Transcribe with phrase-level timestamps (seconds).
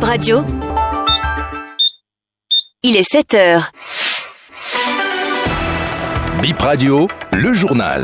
[0.00, 0.44] Bip Radio.
[2.82, 3.70] Il est 7 heures.
[6.40, 8.02] Bip Radio, le journal.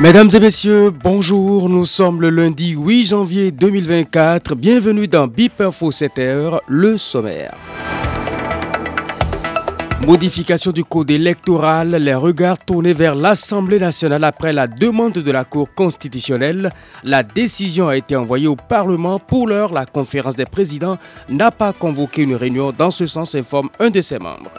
[0.00, 1.68] Mesdames et messieurs, bonjour.
[1.68, 4.54] Nous sommes le lundi 8 janvier 2024.
[4.54, 7.54] Bienvenue dans BIP Info 7h, le sommaire.
[10.06, 15.44] Modification du code électoral, les regards tournés vers l'Assemblée nationale après la demande de la
[15.44, 16.70] Cour constitutionnelle.
[17.02, 19.18] La décision a été envoyée au Parlement.
[19.18, 22.72] Pour l'heure, la conférence des présidents n'a pas convoqué une réunion.
[22.72, 24.52] Dans ce sens, informe un de ses membres.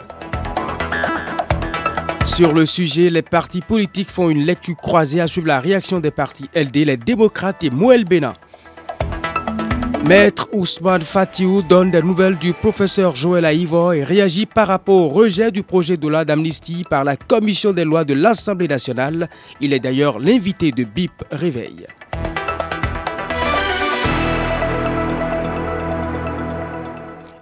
[2.24, 6.10] Sur le sujet, les partis politiques font une lecture croisée à suivre la réaction des
[6.10, 8.34] partis LD, les démocrates et Moël Bénin.
[10.08, 15.08] Maître Ousmane Fatiou donne des nouvelles du professeur Joël Aïvo et réagit par rapport au
[15.08, 19.28] rejet du projet de loi d'amnistie par la commission des lois de l'Assemblée nationale.
[19.60, 21.86] Il est d'ailleurs l'invité de BIP Réveil.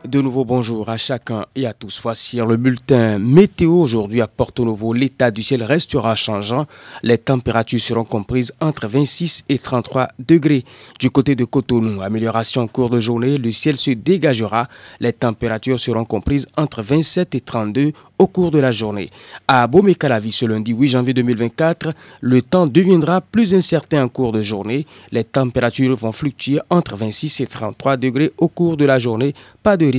[0.09, 2.01] De nouveau bonjour à chacun et à tous.
[2.03, 3.73] Voici le bulletin météo.
[3.73, 6.65] Aujourd'hui à Porto Novo, l'état du ciel restera changeant.
[7.03, 10.65] Les températures seront comprises entre 26 et 33 degrés.
[10.99, 14.69] Du côté de Cotonou, amélioration en cours de journée, le ciel se dégagera.
[14.99, 19.11] Les températures seront comprises entre 27 et 32 au cours de la journée.
[19.47, 21.93] À Bomekalavi, ce lundi 8 janvier 2024,
[22.23, 24.87] le temps deviendra plus incertain en cours de journée.
[25.13, 29.35] Les températures vont fluctuer entre 26 et 33 degrés au cours de la journée.
[29.63, 29.98] Pas de risque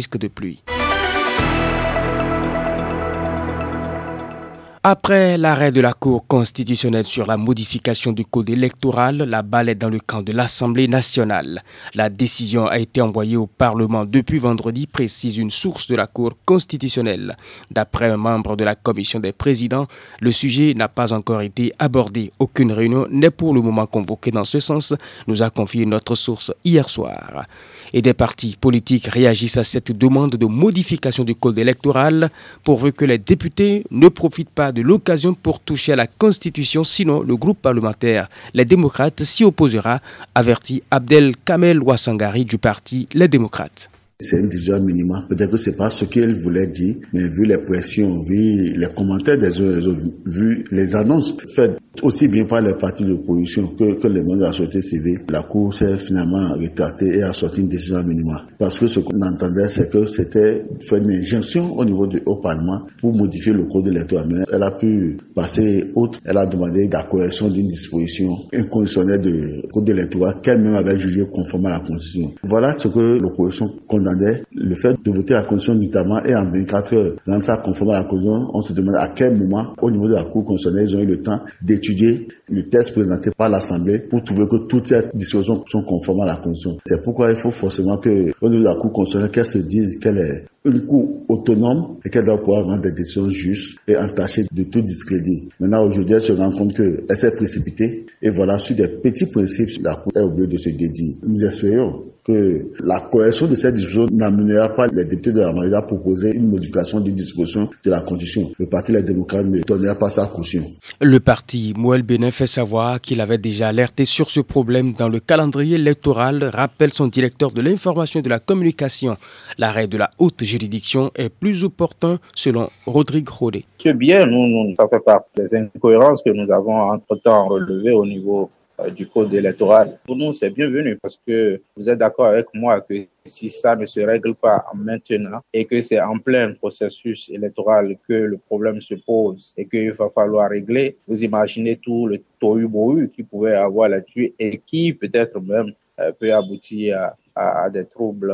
[4.81, 9.75] Après l'arrêt de la Cour constitutionnelle sur la modification du code électoral, la balle est
[9.75, 11.61] dans le camp de l'Assemblée nationale.
[11.95, 16.38] La décision a été envoyée au Parlement depuis vendredi, précise une source de la Cour
[16.45, 17.36] constitutionnelle.
[17.69, 19.88] D'après un membre de la commission des présidents,
[20.22, 22.31] le sujet n'a pas encore été abordé.
[22.39, 24.94] Aucune réunion n'est pour le moment convoquée dans ce sens,
[25.28, 27.45] nous a confié notre source hier soir
[27.94, 32.30] et des partis politiques réagissent à cette demande de modification du code électoral
[32.63, 37.22] pourvu que les députés ne profitent pas de l'occasion pour toucher à la Constitution, sinon
[37.22, 40.02] le groupe parlementaire Les démocrates s'y opposera,
[40.36, 43.90] avertit Abdel Kamel Ouassangari du parti Les démocrates.
[44.22, 45.25] C'est une décision minimum.
[45.30, 49.38] Peut-être que c'est pas ce qu'elle voulait dire, mais vu les pressions, vu les commentaires
[49.38, 54.07] des uns autres, vu les annonces faites aussi bien par les partis d'opposition que, que
[54.07, 57.68] les membres de la société civile, la Cour s'est finalement rétractée et a sorti une
[57.69, 58.40] décision minimum.
[58.57, 62.88] Parce que ce qu'on entendait, c'est que c'était fait une injonction au niveau du Haut-Parlement
[63.00, 64.28] pour modifier le code électoral.
[64.30, 66.19] Mais elle a pu passer autre.
[66.25, 71.68] Elle a demandé la correction d'une disposition inconditionnelle du code électoral qu'elle-même avait jugé conforme
[71.68, 72.34] à la Constitution.
[72.44, 74.09] Voilà ce que l'opposition condamne
[74.53, 77.94] le fait de voter la Constitution notamment et en 24 heures, dans ça conforme à
[77.94, 80.96] la Constitution, on se demande à quel moment, au niveau de la Cour constitutionnelle, ils
[80.96, 85.02] ont eu le temps d'étudier le test présenté par l'Assemblée pour trouver que toutes ces
[85.14, 86.78] dispositions sont conformes à la Constitution.
[86.86, 88.09] C'est pourquoi il faut forcément que,
[88.42, 92.09] au niveau de la Cour constitutionnelle, qu'elle se dise qu'elle est une cour autonome et
[92.09, 95.50] qu'elle doit pouvoir rendre des décisions justes et entachées de tout discrédit.
[95.59, 99.69] Maintenant, aujourd'hui, elle se rend compte qu'elle s'est précipitée et voilà, sur des petits principes,
[99.81, 101.18] la cour est obligée de se dédier.
[101.24, 105.75] Nous espérons que la correction de cette disposition n'amènera pas les députés de la majorité
[105.75, 108.51] à proposer une modification d'une disposition de la Constitution.
[108.59, 110.63] Le Parti Les démocrates ne donnera pas sa caution.
[111.01, 115.19] Le parti Moël Bénin fait savoir qu'il avait déjà alerté sur ce problème dans le
[115.19, 119.18] calendrier électoral, rappelle son directeur de l'information et de la communication.
[119.57, 123.66] L'arrêt de la haute juridiction est plus opportun selon Rodrigue Rodé.
[123.79, 128.06] C'est bien, nous, nous, ça fait partie des incohérences que nous avons entre-temps relevées au
[128.06, 128.51] niveau
[128.95, 130.00] du code électoral.
[130.06, 133.85] Pour nous, c'est bienvenu parce que vous êtes d'accord avec moi que si ça ne
[133.85, 138.95] se règle pas maintenant et que c'est en plein processus électoral que le problème se
[138.95, 144.34] pose et qu'il va falloir régler, vous imaginez tout le tohu-bohu qui pouvait avoir là-dessus
[144.39, 148.34] et qui peut-être même euh, peut aboutir à, à des troubles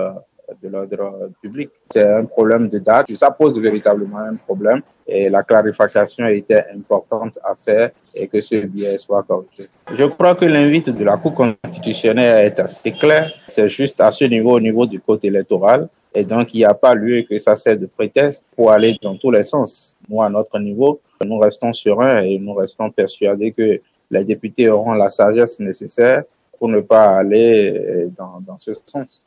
[0.62, 1.70] de l'ordre public.
[1.90, 3.14] C'est un problème de date.
[3.16, 8.56] Ça pose véritablement un problème et la clarification était importante à faire et que ce
[8.56, 9.70] biais soit corrigé.
[9.94, 13.32] Je crois que l'invite de la Cour constitutionnelle est assez clair.
[13.48, 15.88] C'est juste à ce niveau, au niveau du code électoral.
[16.14, 19.18] Et donc, il n'y a pas lieu que ça sert de prétexte pour aller dans
[19.18, 19.96] tous les sens.
[20.08, 24.94] Nous, à notre niveau, nous restons sereins et nous restons persuadés que les députés auront
[24.94, 26.24] la sagesse nécessaire
[26.58, 29.26] pour ne pas aller dans, dans ce sens.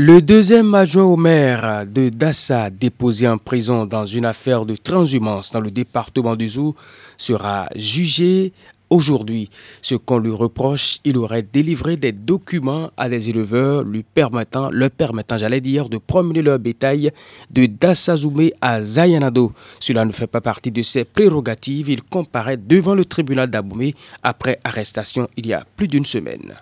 [0.00, 5.50] Le deuxième adjoint au maire de Dassa, déposé en prison dans une affaire de transhumance
[5.50, 6.76] dans le département du Zou,
[7.16, 8.52] sera jugé
[8.90, 9.50] aujourd'hui.
[9.82, 14.90] Ce qu'on lui reproche, il aurait délivré des documents à des éleveurs lui permettant, leur
[14.90, 17.10] permettant, j'allais dire, de promener leur bétail
[17.50, 19.52] de Dassazoumé à Zayanado.
[19.80, 21.88] Cela ne fait pas partie de ses prérogatives.
[21.88, 26.54] Il comparaît devant le tribunal d'Aboumé après arrestation il y a plus d'une semaine.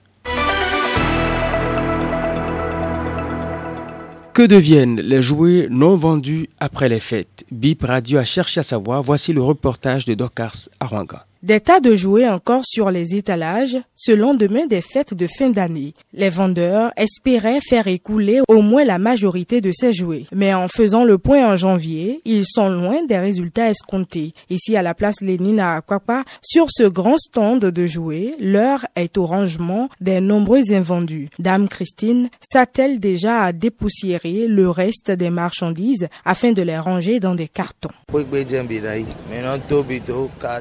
[4.37, 7.47] Que deviennent les jouets non vendus après les fêtes?
[7.50, 9.03] Bip Radio a cherché à savoir.
[9.03, 11.25] Voici le reportage de Dokars Arwanga.
[11.46, 15.94] Des tas de jouets encore sur les étalages ce lendemain des fêtes de fin d'année.
[16.12, 20.25] Les vendeurs espéraient faire écouler au moins la majorité de ces jouets.
[20.32, 24.32] Mais en faisant le point en janvier, ils sont loin des résultats escomptés.
[24.50, 29.16] Ici à la place Lénine à Akwapa, sur ce grand stand de jouets, l'heure est
[29.16, 31.28] au rangement des nombreux invendus.
[31.38, 37.37] Dame Christine s'attelle déjà à dépoussiérer le reste des marchandises afin de les ranger dans
[37.37, 37.90] des cartons.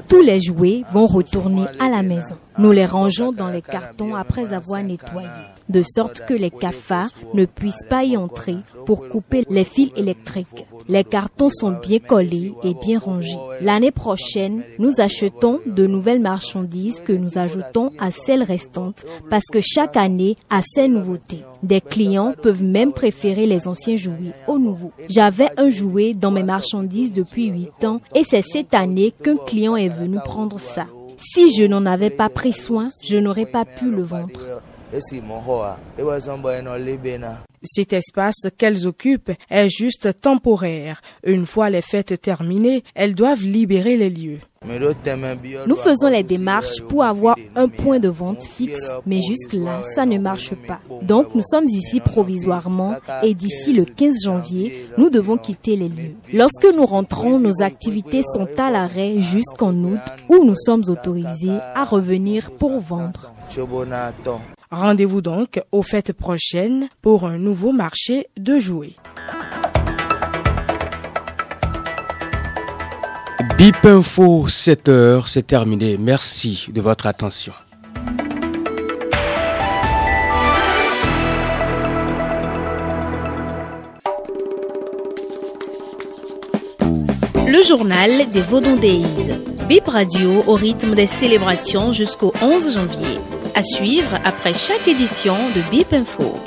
[0.08, 2.36] Tous les jouets vont retourner à la maison.
[2.58, 5.28] Nous les rangeons dans les cartons après avoir nettoyé,
[5.68, 10.66] de sorte que les cafards ne puissent pas y entrer pour couper les fils électriques.
[10.88, 13.38] Les cartons sont bien collés et bien rangés.
[13.60, 19.60] L'année prochaine, nous achetons de nouvelles marchandises que nous ajoutons à celles restantes parce que
[19.60, 21.42] chaque année a ses nouveautés.
[21.62, 24.92] Des clients peuvent même préférer les anciens jouets aux nouveaux.
[25.08, 29.76] J'avais un jouet dans mes marchandises depuis 8 ans et c'est cette année qu'un client
[29.76, 30.86] est venu prendre ça.
[31.18, 34.38] Si je n'en avais pas pris soin, je n'aurais pas pu le vendre.
[37.62, 41.02] Cet espace qu'elles occupent est juste temporaire.
[41.24, 44.38] Une fois les fêtes terminées, elles doivent libérer les lieux.
[44.64, 50.18] Nous faisons les démarches pour avoir un point de vente fixe, mais jusque-là, ça ne
[50.18, 50.80] marche pas.
[51.02, 56.14] Donc, nous sommes ici provisoirement et d'ici le 15 janvier, nous devons quitter les lieux.
[56.32, 61.84] Lorsque nous rentrons, nos activités sont à l'arrêt jusqu'en août où nous sommes autorisés à
[61.84, 63.32] revenir pour vendre.
[64.76, 68.92] Rendez-vous donc aux fêtes prochaines pour un nouveau marché de jouets.
[73.56, 75.96] Bip Info 7 heures, c'est terminé.
[75.96, 77.54] Merci de votre attention.
[87.48, 93.18] Le journal des Vaudon Bip Radio au rythme des célébrations jusqu'au 11 janvier.
[93.58, 96.38] À suivre après chaque édition de Bip Info.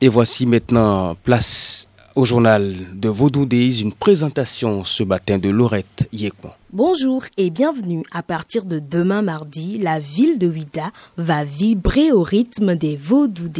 [0.00, 1.86] Et voici maintenant place
[2.16, 6.50] au journal de Vaudou une présentation ce matin de Laurette Yekmo.
[6.72, 8.04] Bonjour et bienvenue.
[8.12, 13.50] À partir de demain mardi, la ville de Ouida va vibrer au rythme des Vaudou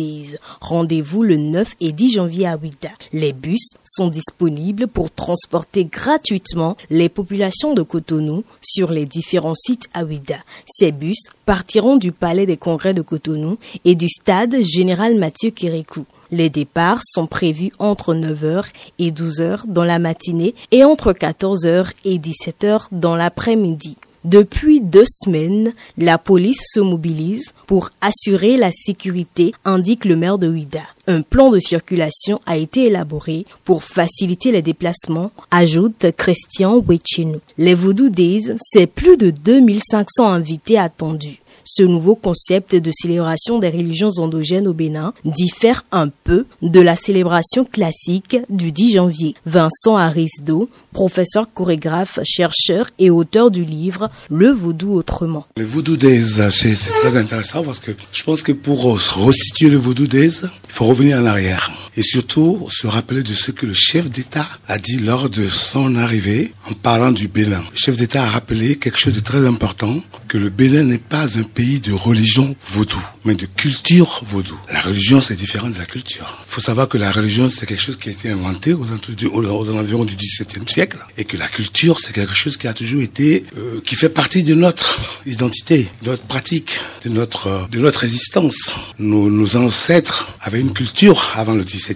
[0.61, 2.91] Rendez-vous le 9 et 10 janvier à Ouida.
[3.13, 9.89] Les bus sont disponibles pour transporter gratuitement les populations de Cotonou sur les différents sites
[9.93, 10.39] à Ouida.
[10.67, 16.07] Ces bus partiront du palais des congrès de Cotonou et du stade général Mathieu Kérékou.
[16.33, 18.65] Les départs sont prévus entre 9h
[18.99, 23.97] et 12h dans la matinée et entre 14h et 17h dans l'après-midi.
[24.25, 30.47] Depuis deux semaines, la police se mobilise pour assurer la sécurité, indique le maire de
[30.47, 30.83] Ouida.
[31.07, 37.39] Un plan de circulation a été élaboré pour faciliter les déplacements, ajoute Christian Wechinu.
[37.57, 41.40] Les Voodoo Days, c'est plus de 2500 invités attendus.
[41.73, 46.97] Ce nouveau concept de célébration des religions endogènes au Bénin diffère un peu de la
[46.97, 49.37] célébration classique du 10 janvier.
[49.47, 55.47] Vincent Arisdo, professeur chorégraphe, chercheur et auteur du livre Le Vaudou autrement.
[55.57, 60.09] Le Vaudou des c'est très intéressant parce que je pense que pour resituer le Vaudou
[60.09, 64.09] des, il faut revenir en arrière et surtout se rappeler de ce que le chef
[64.11, 67.63] d'État a dit lors de son arrivée en parlant du Bénin.
[67.73, 71.37] Le chef d'État a rappelé quelque chose de très important, que le Bénin n'est pas
[71.37, 74.59] un pays de religion vaudou, mais de culture vaudou.
[74.73, 76.39] La religion, c'est différent de la culture.
[76.49, 79.71] Il faut savoir que la religion, c'est quelque chose qui a été inventé aux, aux
[79.71, 83.45] environs du XVIIe siècle, et que la culture, c'est quelque chose qui a toujours été,
[83.59, 88.05] euh, qui fait partie de notre identité, de notre pratique, de notre, euh, de notre
[88.05, 88.73] existence.
[88.99, 91.90] Nos, nos ancêtres avaient une culture avant le XVIIe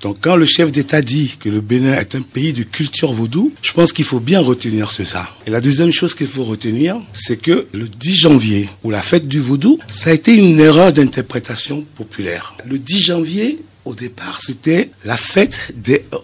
[0.00, 3.52] Donc, quand le chef d'État dit que le Bénin est un pays de culture vaudou,
[3.62, 5.28] je pense qu'il faut bien retenir ce ça.
[5.46, 9.28] Et la deuxième chose qu'il faut retenir, c'est que le 10 janvier, ou la fête
[9.28, 12.54] du vaudou, ça a été une erreur d'interprétation populaire.
[12.66, 15.72] Le 10 janvier, au départ, c'était la fête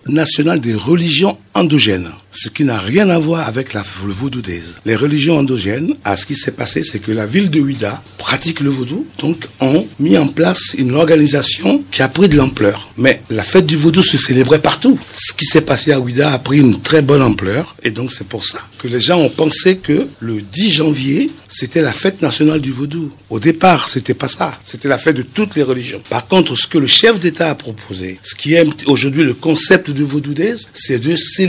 [0.06, 4.40] nationale des religions endogène, ce qui n'a rien à voir avec la, le vaudou
[4.84, 8.60] Les religions endogènes, à ce qui s'est passé, c'est que la ville de Ouida pratique
[8.60, 12.90] le vaudou, donc ont mis en place une organisation qui a pris de l'ampleur.
[12.96, 14.98] Mais la fête du vaudou se célébrait partout.
[15.12, 18.26] Ce qui s'est passé à Ouida a pris une très bonne ampleur, et donc c'est
[18.26, 22.60] pour ça que les gens ont pensé que le 10 janvier, c'était la fête nationale
[22.60, 23.12] du vaudou.
[23.28, 24.60] Au départ, c'était pas ça.
[24.62, 26.00] C'était la fête de toutes les religions.
[26.08, 29.90] Par contre, ce que le chef d'État a proposé, ce qui est aujourd'hui le concept
[29.90, 31.47] de vaudoudaise, c'est de célébrer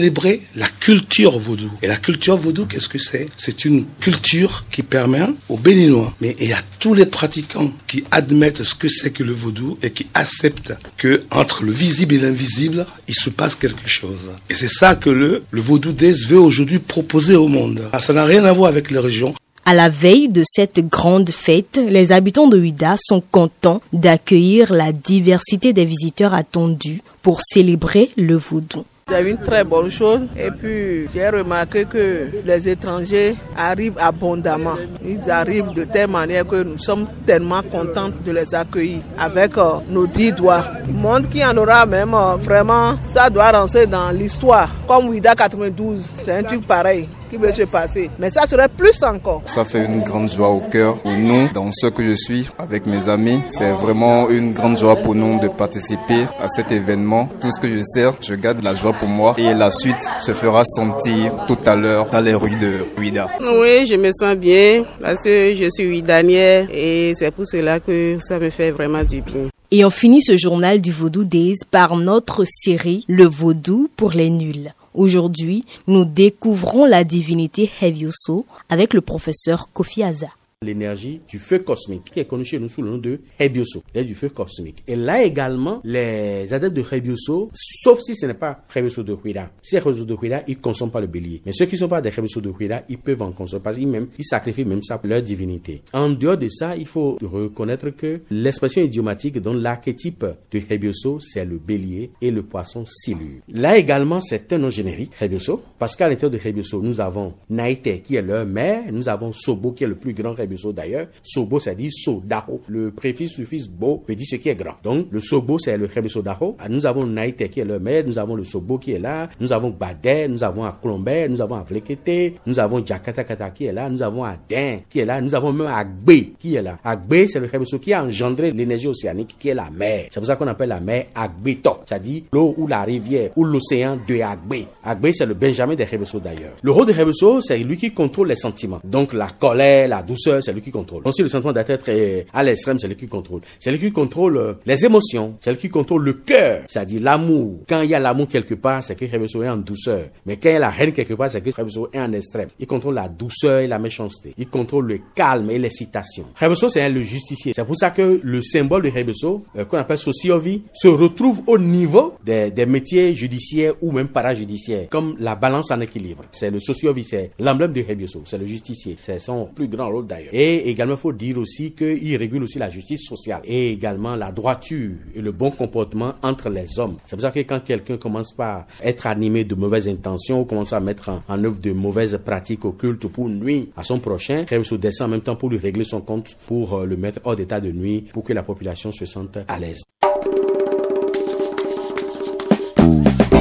[0.56, 1.72] la culture vaudou.
[1.82, 3.30] Et la culture vaudou, qu'est-ce que c'est?
[3.36, 8.64] C'est une culture qui permet aux Béninois, mais et à tous les pratiquants qui admettent
[8.64, 12.86] ce que c'est que le vaudou et qui acceptent que entre le visible et l'invisible,
[13.08, 14.32] il se passe quelque chose.
[14.50, 15.94] Et c'est ça que le, le vaudou
[16.28, 17.82] veut aujourd'hui proposer au monde.
[17.94, 19.36] Ah, ça n'a rien à voir avec les religions.
[19.66, 24.92] À la veille de cette grande fête, les habitants de Huida sont contents d'accueillir la
[24.92, 28.86] diversité des visiteurs attendus pour célébrer le vaudou.
[29.10, 30.22] C'est une très bonne chose.
[30.38, 34.76] Et puis, j'ai remarqué que les étrangers arrivent abondamment.
[35.04, 39.80] Ils arrivent de telle manière que nous sommes tellement contents de les accueillir avec euh,
[39.90, 40.64] nos dix doigts.
[40.88, 44.70] Le monde qui en aura même, euh, vraiment, ça doit rentrer dans l'histoire.
[44.88, 48.10] Comme Ouida 92, c'est un truc pareil qui veut se passer.
[48.20, 49.42] Mais ça serait plus encore.
[49.46, 52.86] Ça fait une grande joie au cœur pour nous, dans ce que je suis, avec
[52.86, 53.42] mes amis.
[53.50, 57.30] C'est vraiment une grande joie pour nous de participer à cet événement.
[57.40, 59.36] Tout ce que je sers, je garde la joie pour moi.
[59.38, 63.28] Et la suite se fera sentir tout à l'heure dans les rues de Ouida.
[63.40, 68.18] Oui, je me sens bien parce que je suis Ouidanière et c'est pour cela que
[68.20, 69.50] ça me fait vraiment du bien.
[69.72, 74.32] Et on finit ce journal du Vaudou Days par notre série Le Vaudou pour les
[74.32, 74.74] nuls.
[75.00, 80.28] Aujourd'hui, nous découvrons la divinité Hevioso avec le professeur Kofi Aza
[80.62, 84.14] l'énergie du feu cosmique, qui est connu chez nous sous le nom de Hebioso, du
[84.14, 84.84] feu cosmique.
[84.90, 89.52] Et là également, les adeptes de Hebioso, sauf si ce n'est pas Hebioso de Huida.
[89.64, 91.42] Si c'est Hebioso de Huida, ils ne consomment pas le bélier.
[91.46, 93.78] Mais ceux qui ne sont pas des Hebioso de Huida, ils peuvent en consommer parce
[93.78, 95.82] qu'ils même, ils sacrifient même ça pour leur divinité.
[95.94, 101.46] En dehors de ça, il faut reconnaître que l'expression idiomatique dont l'archétype de Hebioso, c'est
[101.46, 103.40] le bélier et le poisson silure.
[103.48, 108.04] Là également, c'est un nom générique, Hebioso, parce qu'à l'intérieur de Hebioso, nous avons Naïte
[108.04, 110.34] qui est leur mère, nous avons Sobo qui est le plus grand
[110.74, 111.08] d'ailleurs.
[111.24, 112.62] Sobo, ça dit Sodaho.
[112.68, 114.76] Le préfixe suffixe bo veut dire ce qui est grand.
[114.84, 116.56] Donc, le Sobo, c'est le Rebeso Daho.
[116.60, 119.30] Ah, nous avons Naïte qui est le maire, nous avons le Sobo qui est là,
[119.40, 123.90] nous avons Badé, nous avons Aklombe, nous avons Avlekete, nous avons Kata qui est là,
[123.90, 126.78] nous avons Adin qui est là, nous avons même Agbe qui est là.
[126.84, 130.08] Agbe, c'est le Rebeso qui a engendré l'énergie océanique qui est la mer.
[130.12, 131.78] C'est pour ça qu'on appelle la mer Agbeto.
[131.86, 134.66] C'est-à-dire l'eau ou la rivière ou l'océan de Agbe.
[134.84, 136.54] Agbe, c'est le Benjamin des Rebeso d'ailleurs.
[136.62, 138.80] Le rôle de Rebeso, c'est lui qui contrôle les sentiments.
[138.84, 141.04] Donc, la colère, la douceur, c'est lui qui contrôle.
[141.04, 141.90] Donc si le sentiment d'être
[142.34, 143.42] à l'extrême, c'est lui qui contrôle.
[143.60, 147.60] C'est lui qui contrôle euh, les émotions, c'est lui qui contrôle le cœur, c'est-à-dire l'amour.
[147.68, 150.06] Quand il y a l'amour quelque part, c'est que Rebeso est en douceur.
[150.26, 152.50] Mais quand il y a la haine quelque part, c'est que Rebeso est en extrême.
[152.60, 154.34] Il contrôle la douceur et la méchanceté.
[154.38, 156.26] Il contrôle le calme et l'excitation.
[156.40, 157.54] Rebeso, c'est le justicier.
[157.54, 161.58] C'est pour ça que le symbole de Rebeso, euh, qu'on appelle sociovi, se retrouve au
[161.58, 166.26] niveau des, métiers judiciaires ou même parajudiciaires, comme la balance en équilibre.
[166.32, 168.98] C'est le sociovi, c'est l'emblème de Rebeso, c'est le justicier.
[169.02, 170.29] C'est son plus grand rôle d'ailleurs.
[170.32, 174.32] Et également, il faut dire aussi qu'il régule aussi la justice sociale et également la
[174.32, 176.98] droiture et le bon comportement entre les hommes.
[177.06, 180.74] C'est pour ça que quand quelqu'un commence par être animé de mauvaises intentions ou commence
[180.74, 184.76] à mettre en, œuvre de mauvaises pratiques occultes pour nuire à son prochain, il se
[184.76, 187.60] descend en même temps pour lui régler son compte, pour euh, le mettre hors d'état
[187.60, 189.82] de nuit, pour que la population se sente à l'aise.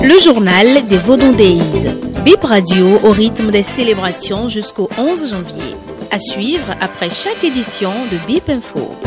[0.03, 1.87] Le journal des Vaudon Days.
[2.25, 5.88] Bip Radio au rythme des célébrations jusqu'au 11 janvier.
[6.11, 8.99] À suivre après chaque édition de Bip Info.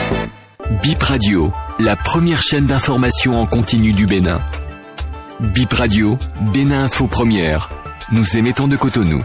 [0.84, 4.39] Bip Radio, la première chaîne d'information en continu du Bénin.
[5.39, 6.20] Bip Radio,
[6.53, 7.72] Bénin Info Première.
[8.12, 9.24] Nous émettons de Cotonou.